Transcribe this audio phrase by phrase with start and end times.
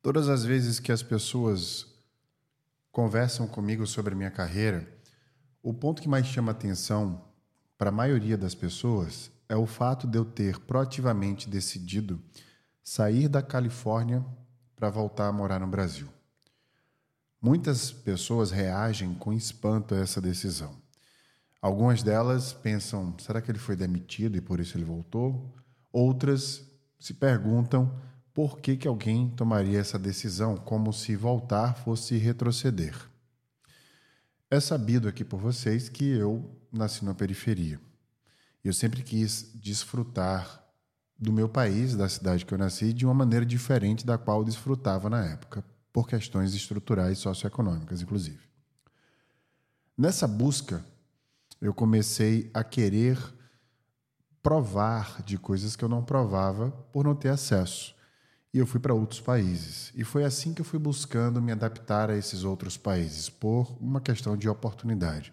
[0.00, 1.86] Todas as vezes que as pessoas
[2.92, 4.88] conversam comigo sobre a minha carreira,
[5.62, 7.24] o ponto que mais chama atenção
[7.76, 12.22] para a maioria das pessoas é o fato de eu ter proativamente decidido
[12.82, 14.24] sair da Califórnia
[14.76, 16.08] para voltar a morar no Brasil.
[17.40, 20.76] Muitas pessoas reagem com espanto a essa decisão.
[21.60, 25.54] Algumas delas pensam: será que ele foi demitido e por isso ele voltou?
[25.92, 26.64] Outras
[26.98, 27.96] se perguntam
[28.38, 32.94] por que, que alguém tomaria essa decisão, como se voltar fosse retroceder.
[34.48, 37.80] É sabido aqui por vocês que eu nasci na periferia.
[38.62, 40.64] Eu sempre quis desfrutar
[41.18, 45.10] do meu país, da cidade que eu nasci, de uma maneira diferente da qual desfrutava
[45.10, 48.48] na época, por questões estruturais socioeconômicas, inclusive.
[49.96, 50.86] Nessa busca,
[51.60, 53.18] eu comecei a querer
[54.40, 57.97] provar de coisas que eu não provava por não ter acesso
[58.52, 59.92] e eu fui para outros países.
[59.94, 64.00] E foi assim que eu fui buscando me adaptar a esses outros países, por uma
[64.00, 65.32] questão de oportunidade.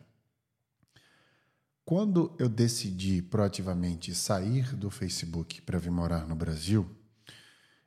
[1.85, 6.89] Quando eu decidi proativamente sair do Facebook para vir morar no Brasil,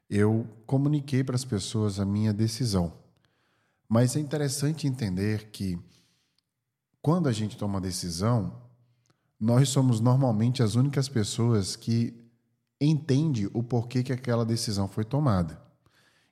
[0.09, 2.93] eu comuniquei para as pessoas a minha decisão.
[3.89, 5.79] Mas é interessante entender que
[7.03, 8.63] quando a gente toma uma decisão,
[9.39, 12.28] nós somos normalmente as únicas pessoas que
[12.81, 15.61] entende o porquê que aquela decisão foi tomada.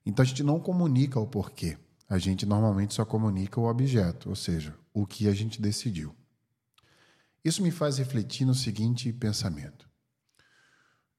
[0.05, 1.79] Então a gente não comunica o porquê.
[2.09, 6.15] A gente normalmente só comunica o objeto, ou seja, o que a gente decidiu.
[7.45, 9.89] Isso me faz refletir no seguinte pensamento.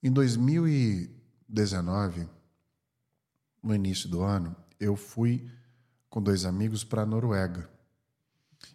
[0.02, 2.28] Em 2019,
[3.62, 5.50] no início do ano, eu fui
[6.08, 7.68] com dois amigos para a Noruega.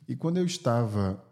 [0.08, 1.24] E quando eu estava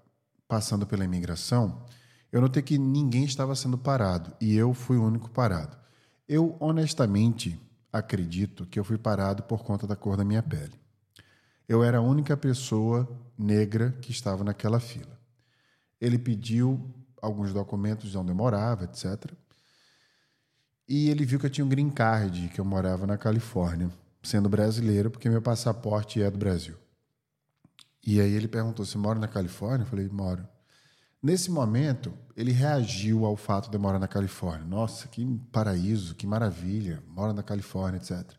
[0.48, 1.86] passando pela imigração,
[2.32, 5.78] eu notei que ninguém estava sendo parado e eu fui o único parado.
[6.28, 7.60] Eu honestamente
[7.92, 10.80] acredito que eu fui parado por conta da cor da minha pele.
[11.68, 15.20] Eu era a única pessoa negra que estava naquela fila.
[16.00, 16.90] Ele pediu
[17.22, 19.32] alguns documentos de onde eu morava, etc.
[20.88, 23.90] E ele viu que eu tinha um green card, que eu morava na Califórnia,
[24.24, 26.76] sendo brasileiro, porque meu passaporte é do Brasil.
[28.06, 29.84] E aí ele perguntou: Você mora na Califórnia?
[29.84, 30.48] Eu falei: Moro.
[31.22, 34.66] Nesse momento, ele reagiu ao fato de morar na Califórnia.
[34.66, 38.36] Nossa, que paraíso, que maravilha, mora na Califórnia, etc.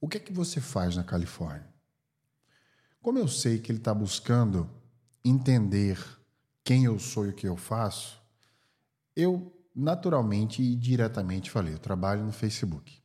[0.00, 1.68] O que é que você faz na Califórnia?
[3.02, 4.70] Como eu sei que ele está buscando
[5.22, 5.98] entender
[6.62, 8.18] quem eu sou e o que eu faço,
[9.14, 13.02] eu naturalmente e diretamente falei: eu trabalho no Facebook.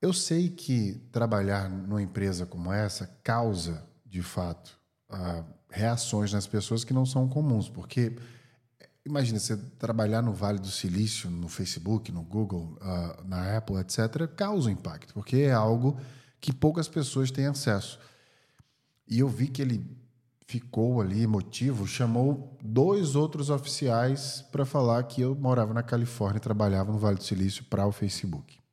[0.00, 4.78] Eu sei que trabalhar numa empresa como essa causa, de fato,
[5.10, 8.16] uh, reações nas pessoas que não são comuns, porque
[9.04, 14.26] imagina você trabalhar no Vale do Silício, no Facebook, no Google, uh, na Apple, etc.,
[14.34, 15.98] causa impacto, porque é algo
[16.40, 17.98] que poucas pessoas têm acesso.
[19.06, 19.84] E eu vi que ele
[20.46, 26.40] ficou ali emotivo, chamou dois outros oficiais para falar que eu morava na Califórnia e
[26.40, 28.63] trabalhava no Vale do Silício para o Facebook.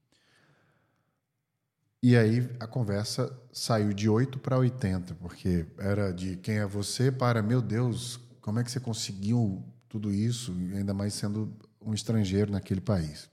[2.04, 7.12] E aí a conversa saiu de 8 para 80, porque era de quem é você
[7.12, 12.52] para, meu Deus, como é que você conseguiu tudo isso, ainda mais sendo um estrangeiro
[12.52, 13.30] naquele país?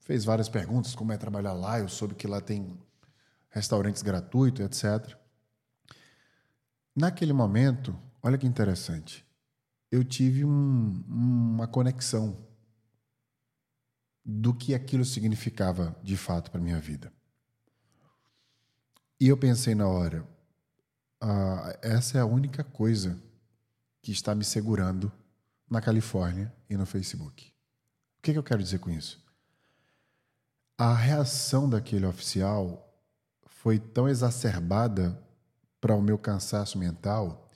[0.00, 2.78] Fez várias perguntas, como é trabalhar lá, eu soube que lá tem
[3.48, 5.16] restaurantes gratuitos, etc.
[6.94, 9.24] Naquele momento, olha que interessante,
[9.90, 12.36] eu tive um, uma conexão
[14.22, 17.10] do que aquilo significava de fato para minha vida.
[19.22, 20.26] E eu pensei na hora,
[21.20, 23.16] ah, essa é a única coisa
[24.02, 25.12] que está me segurando
[25.70, 27.46] na Califórnia e no Facebook.
[28.18, 29.24] O que, que eu quero dizer com isso?
[30.76, 32.92] A reação daquele oficial
[33.46, 35.16] foi tão exacerbada
[35.80, 37.48] para o meu cansaço mental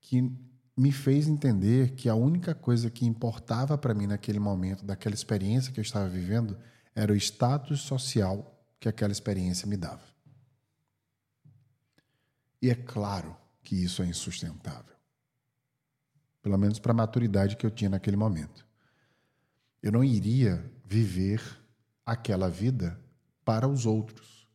[0.00, 0.36] que
[0.76, 5.72] me fez entender que a única coisa que importava para mim naquele momento, daquela experiência
[5.72, 6.58] que eu estava vivendo,
[6.92, 10.13] era o status social que aquela experiência me dava.
[12.64, 14.96] E é claro que isso é insustentável.
[16.40, 18.64] Pelo menos para a maturidade que eu tinha naquele momento.
[19.82, 21.42] Eu não iria viver
[22.06, 22.98] aquela vida
[23.44, 24.48] para os outros,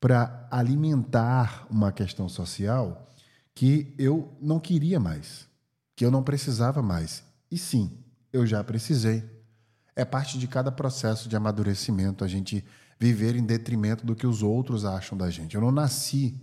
[0.00, 3.06] para alimentar uma questão social
[3.54, 5.46] que eu não queria mais,
[5.94, 7.22] que eu não precisava mais.
[7.50, 8.02] E sim,
[8.32, 9.22] eu já precisei.
[9.94, 12.64] É parte de cada processo de amadurecimento a gente
[12.98, 15.56] viver em detrimento do que os outros acham da gente.
[15.56, 16.40] Eu não nasci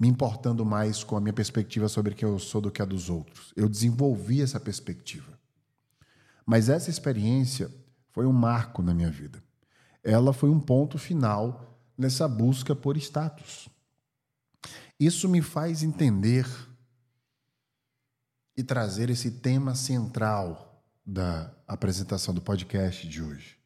[0.00, 3.10] me importando mais com a minha perspectiva sobre quem eu sou do que a dos
[3.10, 3.52] outros.
[3.54, 5.38] Eu desenvolvi essa perspectiva.
[6.46, 7.70] Mas essa experiência
[8.08, 9.42] foi um marco na minha vida.
[10.02, 13.68] ela foi um ponto final nessa busca por status.
[14.98, 16.46] Isso me faz entender
[18.56, 23.58] e trazer esse tema central da apresentação do podcast de hoje.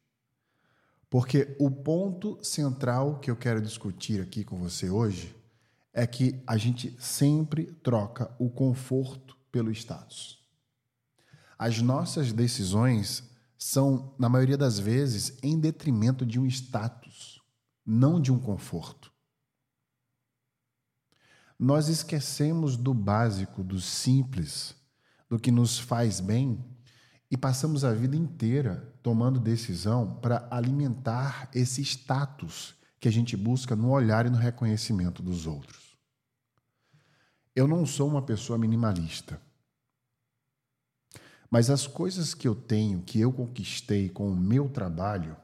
[1.09, 5.33] Porque o ponto central que eu quero discutir aqui com você hoje
[5.97, 10.37] é que a gente sempre troca o conforto pelo status.
[11.57, 13.23] As nossas decisões
[13.57, 17.41] são, na maioria das vezes, em detrimento de um status,
[17.85, 19.09] não de um conforto.
[21.57, 24.75] Nós esquecemos do básico, do simples,
[25.29, 26.61] do que nos faz bem
[27.31, 33.77] e passamos a vida inteira tomando decisão para alimentar esse status que a gente busca
[33.77, 35.84] no olhar e no reconhecimento dos outros.
[37.55, 39.39] Eu não sou uma pessoa minimalista.
[41.49, 45.37] Mas as coisas que eu tenho, que eu conquistei com o meu trabalho,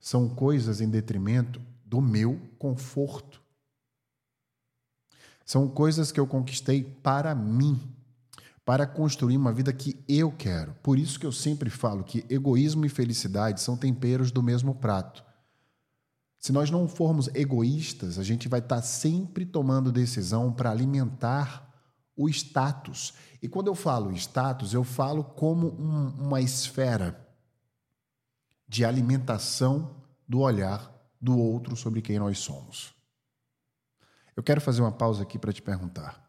[0.00, 3.42] são coisas em detrimento do meu conforto.
[5.44, 7.78] São coisas que eu conquistei para mim,
[8.64, 10.74] para construir uma vida que eu quero.
[10.82, 15.24] Por isso que eu sempre falo que egoísmo e felicidade são temperos do mesmo prato.
[16.38, 21.66] Se nós não formos egoístas, a gente vai estar sempre tomando decisão para alimentar
[22.16, 23.14] o status.
[23.42, 27.26] E quando eu falo status, eu falo como um, uma esfera
[28.68, 32.94] de alimentação do olhar do outro sobre quem nós somos.
[34.34, 36.22] Eu quero fazer uma pausa aqui para te perguntar.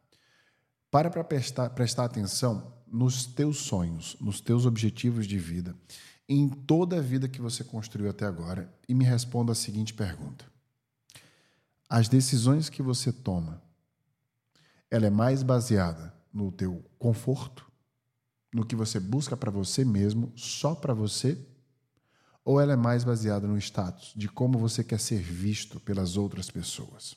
[0.89, 5.75] Para para prestar, prestar atenção nos teus sonhos, nos teus objetivos de vida,
[6.27, 10.45] em toda a vida que você construiu até agora e me responda a seguinte pergunta:
[11.89, 13.61] As decisões que você toma
[14.89, 17.69] ela é mais baseada no teu conforto,
[18.53, 21.37] no que você busca para você mesmo, só para você,
[22.43, 26.49] ou ela é mais baseada no status, de como você quer ser visto pelas outras
[26.49, 27.15] pessoas?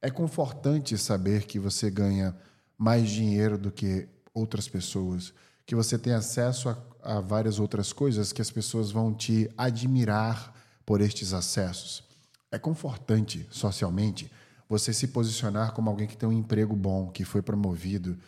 [0.00, 2.36] É confortante saber que você ganha
[2.78, 5.34] mais dinheiro do que outras pessoas,
[5.66, 10.54] que você tem acesso a, a várias outras coisas que as pessoas vão te admirar
[10.84, 12.04] por estes acessos.
[12.50, 14.30] É confortante socialmente
[14.68, 18.18] você se posicionar como alguém que tem um emprego bom, que foi promovido.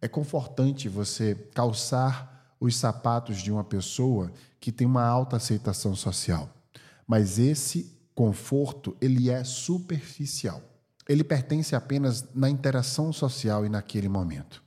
[0.00, 6.48] É confortante você calçar os sapatos de uma pessoa que tem uma alta aceitação social.
[7.06, 10.62] Mas esse conforto, ele é superficial.
[11.08, 14.62] Ele pertence apenas na interação social e naquele momento.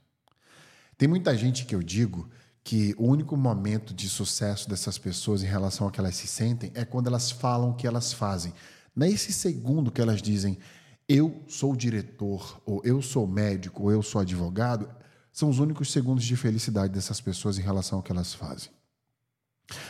[0.96, 2.28] Tem muita gente que eu digo
[2.62, 6.70] que o único momento de sucesso dessas pessoas em relação ao que elas se sentem
[6.74, 8.54] é quando elas falam o que elas fazem.
[8.96, 10.58] Nesse segundo que elas dizem,
[11.06, 14.88] eu sou diretor, ou eu sou médico, ou eu sou advogado,
[15.30, 18.70] são os únicos segundos de felicidade dessas pessoas em relação ao que elas fazem.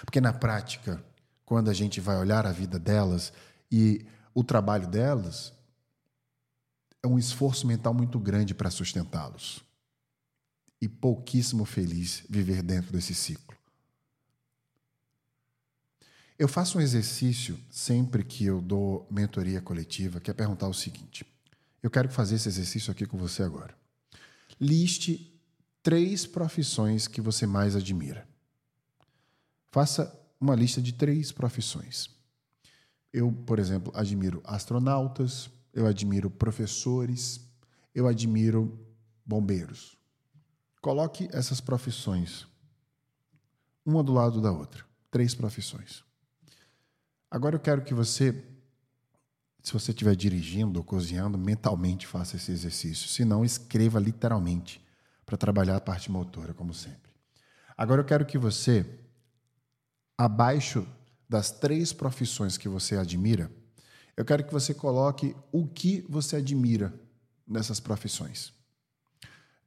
[0.04, 1.04] Porque na prática,
[1.44, 3.32] quando a gente vai olhar a vida delas
[3.70, 4.04] e
[4.34, 5.52] o trabalho delas,
[7.02, 9.62] é um esforço mental muito grande para sustentá-los.
[10.84, 13.56] E pouquíssimo feliz viver dentro desse ciclo.
[16.38, 21.24] Eu faço um exercício sempre que eu dou mentoria coletiva, que é perguntar o seguinte:
[21.82, 23.74] eu quero fazer esse exercício aqui com você agora.
[24.60, 25.34] Liste
[25.82, 28.28] três profissões que você mais admira.
[29.70, 32.10] Faça uma lista de três profissões.
[33.10, 37.40] Eu, por exemplo, admiro astronautas, eu admiro professores,
[37.94, 38.78] eu admiro
[39.24, 39.96] bombeiros.
[40.84, 42.46] Coloque essas profissões
[43.86, 44.84] uma do lado da outra.
[45.10, 46.04] Três profissões.
[47.30, 48.44] Agora eu quero que você,
[49.62, 53.08] se você estiver dirigindo ou cozinhando, mentalmente faça esse exercício.
[53.08, 54.78] Se não, escreva literalmente
[55.24, 57.14] para trabalhar a parte motora, como sempre.
[57.78, 58.84] Agora eu quero que você,
[60.18, 60.86] abaixo
[61.26, 63.50] das três profissões que você admira,
[64.14, 66.92] eu quero que você coloque o que você admira
[67.48, 68.52] nessas profissões.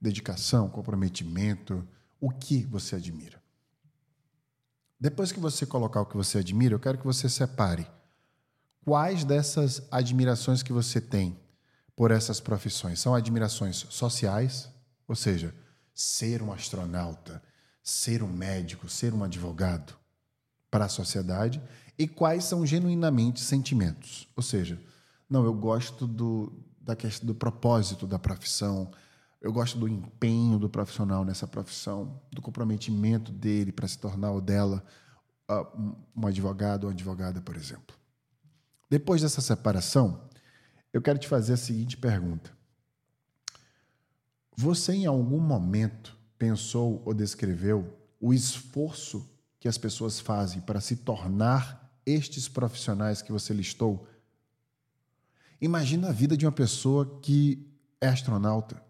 [0.00, 1.86] Dedicação, comprometimento,
[2.20, 3.42] o que você admira.
[5.00, 7.86] Depois que você colocar o que você admira, eu quero que você separe
[8.84, 11.38] quais dessas admirações que você tem
[11.94, 14.68] por essas profissões são admirações sociais,
[15.06, 15.54] ou seja,
[15.94, 17.42] ser um astronauta,
[17.82, 19.94] ser um médico, ser um advogado
[20.70, 21.60] para a sociedade,
[21.98, 24.80] e quais são genuinamente sentimentos, ou seja,
[25.28, 28.90] não, eu gosto do, da questão, do propósito da profissão,
[29.40, 34.40] eu gosto do empenho do profissional nessa profissão, do comprometimento dele para se tornar o
[34.40, 34.84] dela
[35.48, 37.96] uh, um advogado ou advogada, por exemplo.
[38.90, 40.28] Depois dessa separação,
[40.92, 42.52] eu quero te fazer a seguinte pergunta:
[44.56, 49.28] Você em algum momento pensou ou descreveu o esforço
[49.60, 54.08] que as pessoas fazem para se tornar estes profissionais que você listou?
[55.60, 57.68] Imagina a vida de uma pessoa que
[58.00, 58.87] é astronauta.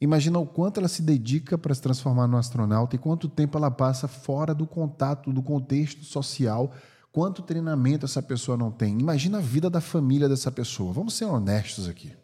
[0.00, 3.70] Imagina o quanto ela se dedica para se transformar no astronauta e quanto tempo ela
[3.70, 6.72] passa fora do contato, do contexto social,
[7.10, 8.98] quanto treinamento essa pessoa não tem.
[8.98, 10.92] Imagina a vida da família dessa pessoa.
[10.92, 12.14] Vamos ser honestos aqui.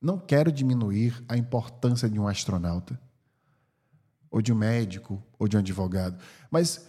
[0.00, 3.00] Não quero diminuir a importância de um astronauta,
[4.30, 6.86] ou de um médico, ou de um advogado, mas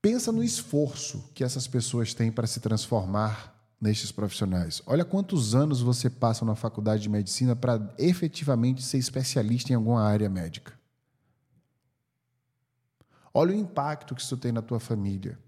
[0.00, 4.82] pensa no esforço que essas pessoas têm para se transformar nestes profissionais.
[4.86, 10.02] Olha quantos anos você passa na faculdade de medicina para efetivamente ser especialista em alguma
[10.02, 10.72] área médica.
[13.32, 15.38] Olha o impacto que isso tem na tua família,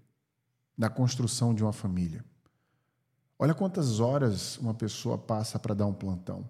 [0.77, 2.23] na construção de uma família.
[3.39, 6.49] Olha quantas horas uma pessoa passa para dar um plantão,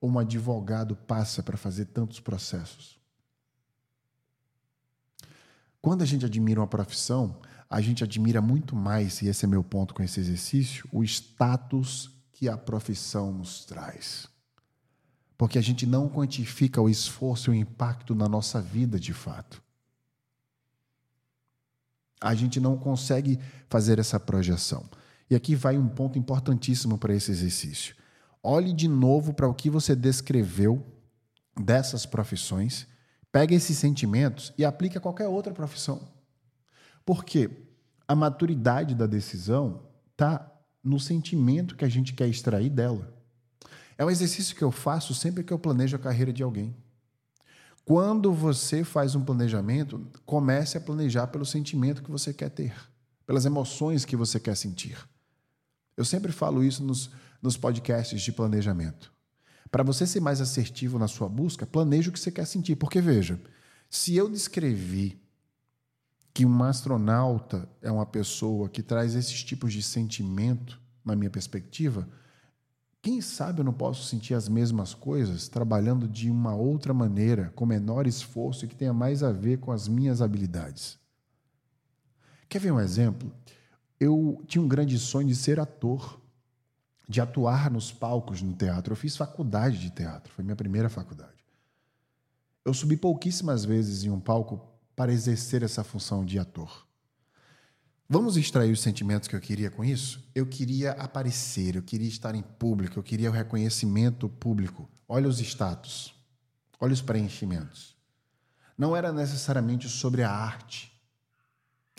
[0.00, 3.00] ou um advogado passa para fazer tantos processos.
[5.80, 7.40] Quando a gente admira uma profissão,
[7.72, 12.10] a gente admira muito mais, e esse é meu ponto com esse exercício, o status
[12.34, 14.28] que a profissão nos traz.
[15.38, 19.62] Porque a gente não quantifica o esforço e o impacto na nossa vida de fato.
[22.20, 24.84] A gente não consegue fazer essa projeção.
[25.30, 27.96] E aqui vai um ponto importantíssimo para esse exercício.
[28.42, 30.86] Olhe de novo para o que você descreveu
[31.58, 32.86] dessas profissões,
[33.32, 36.06] pegue esses sentimentos e aplique a qualquer outra profissão.
[37.04, 37.50] Porque
[38.06, 39.82] a maturidade da decisão
[40.12, 40.50] está
[40.82, 43.12] no sentimento que a gente quer extrair dela.
[43.96, 46.74] É um exercício que eu faço sempre que eu planejo a carreira de alguém.
[47.84, 52.74] Quando você faz um planejamento, comece a planejar pelo sentimento que você quer ter,
[53.26, 54.96] pelas emoções que você quer sentir.
[55.96, 59.12] Eu sempre falo isso nos, nos podcasts de planejamento.
[59.70, 62.76] Para você ser mais assertivo na sua busca, planeje o que você quer sentir.
[62.76, 63.40] Porque, veja,
[63.88, 65.21] se eu descrevi
[66.34, 72.08] que um astronauta é uma pessoa que traz esses tipos de sentimento, na minha perspectiva,
[73.02, 77.66] quem sabe eu não posso sentir as mesmas coisas trabalhando de uma outra maneira, com
[77.66, 80.98] menor esforço e que tenha mais a ver com as minhas habilidades.
[82.48, 83.32] Quer ver um exemplo?
[83.98, 86.20] Eu tinha um grande sonho de ser ator,
[87.08, 88.92] de atuar nos palcos no teatro.
[88.92, 91.44] Eu fiz faculdade de teatro, foi minha primeira faculdade.
[92.64, 96.86] Eu subi pouquíssimas vezes em um palco para exercer essa função de ator.
[98.08, 100.22] Vamos extrair os sentimentos que eu queria com isso?
[100.34, 104.86] Eu queria aparecer, eu queria estar em público, eu queria o reconhecimento público.
[105.08, 106.14] Olha os status,
[106.78, 107.96] olha os preenchimentos.
[108.76, 110.92] Não era necessariamente sobre a arte,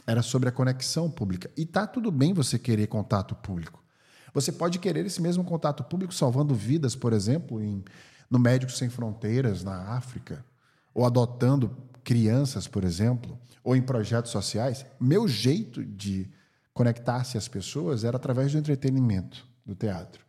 [0.05, 1.50] era sobre a conexão pública.
[1.57, 3.83] E tá tudo bem você querer contato público.
[4.33, 7.83] Você pode querer esse mesmo contato público salvando vidas, por exemplo, em,
[8.29, 10.45] no Médicos Sem Fronteiras, na África,
[10.93, 16.29] ou adotando crianças, por exemplo, ou em projetos sociais, meu jeito de
[16.73, 20.23] conectar-se às pessoas era através do entretenimento, do teatro.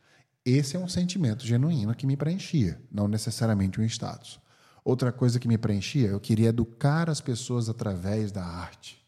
[0.44, 4.38] Esse é um sentimento genuíno que me preenchia, não necessariamente um status.
[4.84, 9.02] Outra coisa que me preenchia, eu queria educar as pessoas através da arte,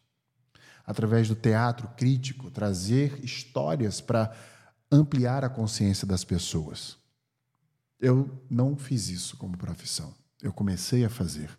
[0.83, 4.33] através do teatro crítico, trazer histórias para
[4.91, 6.97] ampliar a consciência das pessoas.
[7.99, 10.13] Eu não fiz isso como profissão.
[10.41, 11.49] Eu comecei a fazer.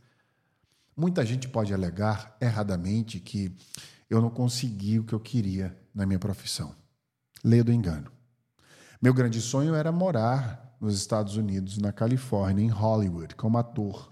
[0.96, 3.54] Muita gente pode alegar erradamente que
[4.08, 6.74] eu não consegui o que eu queria na minha profissão.
[7.44, 8.10] Leia do engano.
[9.00, 14.10] Meu grande sonho era morar nos Estados Unidos, na Califórnia, em Hollywood, como ator,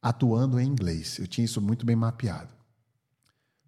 [0.00, 1.18] atuando em inglês.
[1.18, 2.54] Eu tinha isso muito bem mapeado.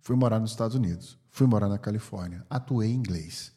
[0.01, 3.53] Fui morar nos Estados Unidos, fui morar na Califórnia, atuei em inglês.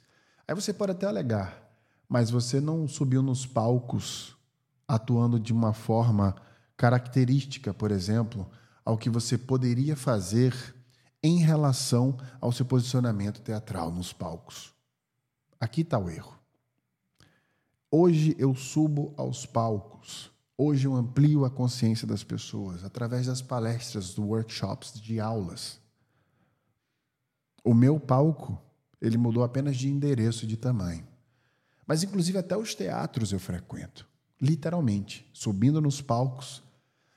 [0.47, 1.61] Aí você pode até alegar,
[2.07, 4.36] mas você não subiu nos palcos
[4.87, 6.35] atuando de uma forma
[6.75, 8.49] característica, por exemplo,
[8.85, 10.75] ao que você poderia fazer
[11.21, 14.73] em relação ao seu posicionamento teatral nos palcos.
[15.59, 16.37] Aqui está o erro.
[17.89, 20.31] Hoje eu subo aos palcos.
[20.57, 25.79] Hoje eu amplio a consciência das pessoas através das palestras, dos workshops, de aulas.
[27.63, 28.61] O meu palco,
[29.01, 31.05] ele mudou apenas de endereço e de tamanho.
[31.85, 34.07] Mas inclusive até os teatros eu frequento,
[34.41, 36.63] literalmente, subindo nos palcos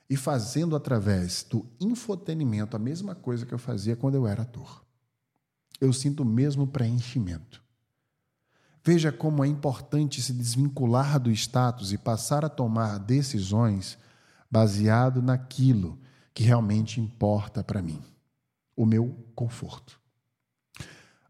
[0.08, 4.84] e fazendo através do infotenimento a mesma coisa que eu fazia quando eu era ator.
[5.80, 7.62] Eu sinto o mesmo preenchimento.
[8.82, 13.98] Veja como é importante se desvincular do status e passar a tomar decisões
[14.50, 15.98] baseado naquilo
[16.34, 18.02] que realmente importa para mim,
[18.74, 20.00] o meu conforto.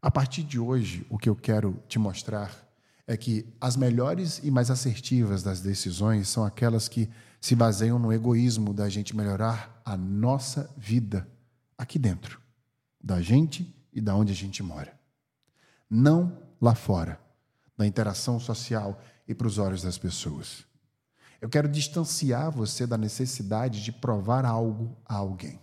[0.01, 2.70] A partir de hoje, o que eu quero te mostrar
[3.11, 8.13] é que as melhores e mais assertivas das decisões são aquelas que se baseiam no
[8.13, 11.27] egoísmo da gente melhorar a nossa vida
[11.77, 12.41] aqui dentro,
[13.03, 14.97] da gente e da onde a gente mora.
[15.91, 17.21] Não lá fora,
[17.77, 20.65] na interação social e para os olhos das pessoas.
[21.41, 25.59] Eu quero distanciar você da necessidade de provar algo a alguém.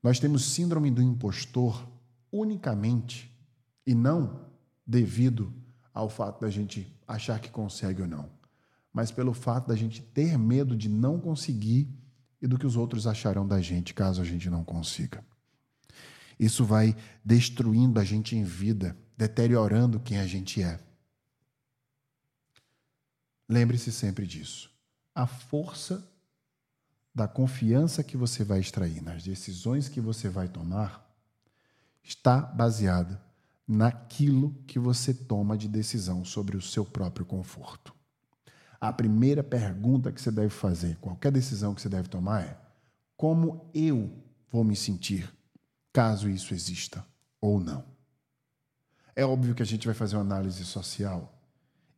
[0.00, 1.88] Nós temos síndrome do impostor
[2.30, 3.36] unicamente
[3.84, 4.43] e não
[4.86, 5.52] devido
[5.92, 8.28] ao fato da gente achar que consegue ou não,
[8.92, 11.88] mas pelo fato da gente ter medo de não conseguir
[12.42, 15.24] e do que os outros acharão da gente caso a gente não consiga.
[16.38, 20.80] Isso vai destruindo a gente em vida, deteriorando quem a gente é.
[23.48, 24.70] Lembre-se sempre disso.
[25.14, 26.06] A força
[27.14, 31.08] da confiança que você vai extrair nas decisões que você vai tomar
[32.02, 33.23] está baseada
[33.66, 37.94] naquilo que você toma de decisão sobre o seu próprio conforto.
[38.80, 42.58] A primeira pergunta que você deve fazer, qualquer decisão que você deve tomar é:
[43.16, 45.32] como eu vou me sentir
[45.92, 47.04] caso isso exista
[47.40, 47.84] ou não?
[49.16, 51.32] É óbvio que a gente vai fazer uma análise social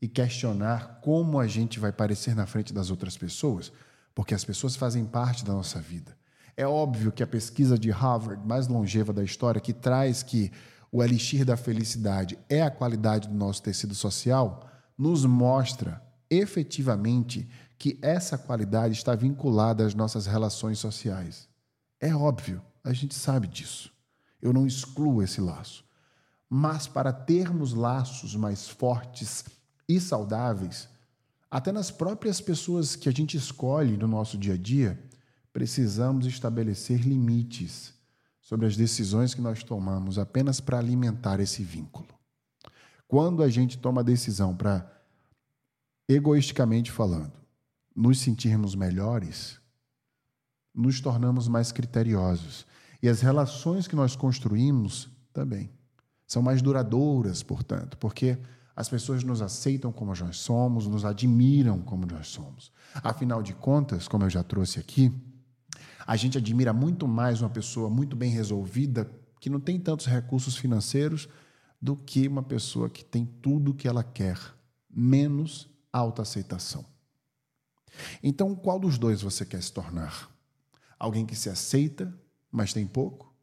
[0.01, 3.73] e questionar como a gente vai parecer na frente das outras pessoas,
[4.15, 6.17] porque as pessoas fazem parte da nossa vida.
[6.57, 10.53] É óbvio que a pesquisa de Harvard, mais longeva da história, que traz que
[10.91, 17.99] o elixir da felicidade é a qualidade do nosso tecido social, nos mostra efetivamente que
[18.01, 21.49] essa qualidade está vinculada às nossas relações sociais.
[22.01, 23.93] É óbvio, a gente sabe disso.
[24.41, 25.85] Eu não excluo esse laço.
[26.49, 29.45] Mas para termos laços mais fortes
[29.89, 30.89] e saudáveis,
[31.51, 35.03] até nas próprias pessoas que a gente escolhe no nosso dia a dia,
[35.53, 37.96] precisamos estabelecer limites
[38.47, 42.07] sobre as decisões que nós tomamos apenas para alimentar esse vínculo.
[43.09, 44.89] Quando a gente toma a decisão para,
[46.09, 47.33] egoisticamente falando,
[47.95, 49.61] nos sentirmos melhores,
[50.73, 52.65] nos tornamos mais criteriosos.
[53.03, 55.69] E as relações que nós construímos também
[56.25, 58.39] são mais duradouras, portanto, porque
[58.77, 62.71] as pessoas nos aceitam como nós somos, nos admiram como nós somos.
[62.95, 65.13] Afinal de contas, como eu já trouxe aqui,
[66.07, 70.57] a gente admira muito mais uma pessoa muito bem resolvida, que não tem tantos recursos
[70.57, 71.29] financeiros,
[71.83, 74.39] do que uma pessoa que tem tudo o que ela quer,
[74.89, 76.85] menos autoaceitação.
[78.23, 80.31] Então, qual dos dois você quer se tornar?
[80.99, 82.13] Alguém que se aceita,
[82.51, 83.35] mas tem pouco?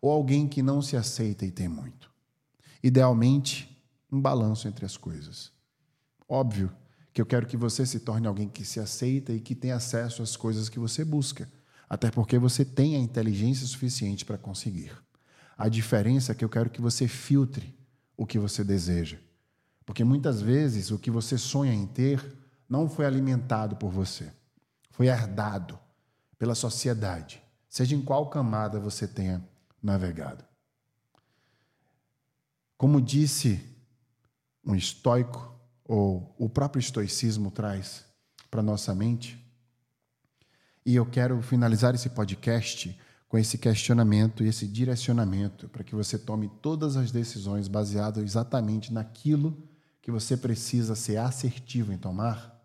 [0.00, 2.10] Ou alguém que não se aceita e tem muito?
[2.82, 5.52] Idealmente, um balanço entre as coisas.
[6.28, 6.72] Óbvio
[7.12, 10.22] que eu quero que você se torne alguém que se aceita e que tem acesso
[10.22, 11.48] às coisas que você busca,
[11.90, 14.92] até porque você tem a inteligência suficiente para conseguir.
[15.58, 17.76] A diferença é que eu quero que você filtre
[18.16, 19.18] o que você deseja.
[19.84, 22.24] Porque muitas vezes o que você sonha em ter
[22.68, 24.32] não foi alimentado por você,
[24.92, 25.76] foi herdado
[26.38, 29.44] pela sociedade, seja em qual camada você tenha
[29.82, 30.44] navegado.
[32.78, 33.60] Como disse
[34.64, 35.50] um estoico,
[35.84, 38.06] ou o próprio estoicismo traz
[38.48, 39.44] para nossa mente.
[40.84, 46.18] E eu quero finalizar esse podcast com esse questionamento e esse direcionamento para que você
[46.18, 49.68] tome todas as decisões baseadas exatamente naquilo
[50.02, 52.58] que você precisa ser assertivo em tomar.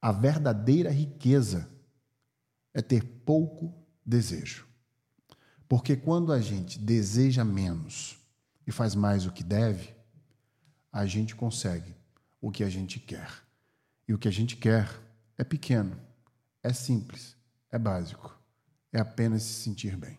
[0.00, 1.68] A verdadeira riqueza
[2.72, 3.72] é ter pouco
[4.04, 4.66] desejo.
[5.68, 8.18] Porque quando a gente deseja menos
[8.66, 9.94] e faz mais o que deve,
[10.92, 11.94] a gente consegue
[12.40, 13.30] o que a gente quer.
[14.06, 14.90] E o que a gente quer
[15.38, 15.96] é pequeno,
[16.64, 17.36] é simples,
[17.70, 18.34] é básico,
[18.90, 20.18] é apenas se sentir bem.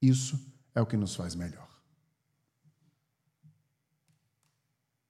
[0.00, 0.40] Isso
[0.74, 1.67] é o que nos faz melhor.